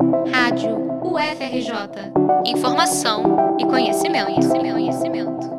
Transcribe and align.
Rádio 0.00 0.78
UFRJ. 1.04 2.12
Informação 2.46 3.56
e 3.60 3.66
conhecimento, 3.66 4.26
conhecimento, 4.26 4.72
conhecimento. 4.72 5.50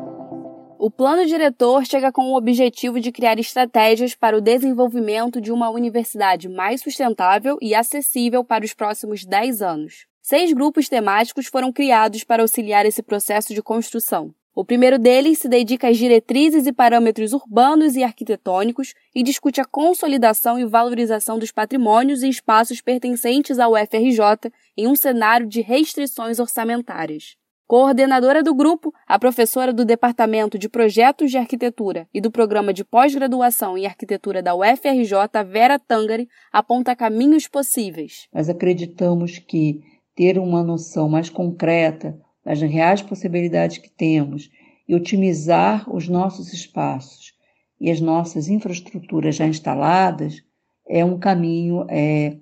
O 0.80 0.90
plano 0.90 1.24
diretor 1.24 1.86
chega 1.86 2.10
com 2.10 2.32
o 2.32 2.36
objetivo 2.36 2.98
de 2.98 3.12
criar 3.12 3.38
estratégias 3.38 4.16
para 4.16 4.36
o 4.36 4.40
desenvolvimento 4.40 5.40
de 5.40 5.52
uma 5.52 5.70
universidade 5.70 6.48
mais 6.48 6.80
sustentável 6.80 7.56
e 7.62 7.72
acessível 7.72 8.42
para 8.42 8.64
os 8.64 8.74
próximos 8.74 9.24
10 9.24 9.62
anos. 9.62 10.06
Seis 10.20 10.52
grupos 10.52 10.88
temáticos 10.88 11.46
foram 11.46 11.72
criados 11.72 12.24
para 12.24 12.42
auxiliar 12.42 12.84
esse 12.84 13.00
processo 13.02 13.54
de 13.54 13.62
construção. 13.62 14.34
O 14.54 14.66
primeiro 14.66 14.98
deles 14.98 15.38
se 15.38 15.48
dedica 15.48 15.88
às 15.88 15.96
diretrizes 15.96 16.66
e 16.66 16.72
parâmetros 16.72 17.32
urbanos 17.32 17.96
e 17.96 18.02
arquitetônicos 18.02 18.92
e 19.14 19.22
discute 19.22 19.62
a 19.62 19.64
consolidação 19.64 20.58
e 20.58 20.66
valorização 20.66 21.38
dos 21.38 21.50
patrimônios 21.50 22.22
e 22.22 22.28
espaços 22.28 22.82
pertencentes 22.82 23.58
ao 23.58 23.72
FRJ 23.74 24.52
em 24.76 24.86
um 24.86 24.94
cenário 24.94 25.46
de 25.46 25.62
restrições 25.62 26.38
orçamentárias. 26.38 27.34
Coordenadora 27.66 28.42
do 28.42 28.54
grupo, 28.54 28.92
a 29.06 29.18
professora 29.18 29.72
do 29.72 29.86
Departamento 29.86 30.58
de 30.58 30.68
Projetos 30.68 31.30
de 31.30 31.38
Arquitetura 31.38 32.06
e 32.12 32.20
do 32.20 32.30
Programa 32.30 32.74
de 32.74 32.84
Pós-Graduação 32.84 33.78
em 33.78 33.86
Arquitetura 33.86 34.42
da 34.42 34.54
UFRJ, 34.54 35.14
Vera 35.48 35.78
Tangari, 35.78 36.28
aponta 36.52 36.94
caminhos 36.94 37.48
possíveis. 37.48 38.28
Nós 38.30 38.50
acreditamos 38.50 39.38
que 39.38 39.80
ter 40.14 40.38
uma 40.38 40.62
noção 40.62 41.08
mais 41.08 41.30
concreta 41.30 42.14
das 42.44 42.60
reais 42.60 43.02
possibilidades 43.02 43.78
que 43.78 43.90
temos 43.90 44.50
e 44.88 44.94
otimizar 44.94 45.88
os 45.94 46.08
nossos 46.08 46.52
espaços 46.52 47.34
e 47.80 47.90
as 47.90 48.00
nossas 48.00 48.48
infraestruturas 48.48 49.36
já 49.36 49.46
instaladas 49.46 50.42
é 50.88 51.04
um 51.04 51.18
caminho 51.18 51.84
é, 51.88 52.36